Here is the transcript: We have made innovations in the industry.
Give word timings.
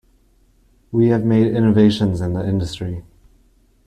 We 0.91 1.09
have 1.09 1.23
made 1.25 1.55
innovations 1.55 2.21
in 2.21 2.33
the 2.33 2.43
industry. 2.43 3.03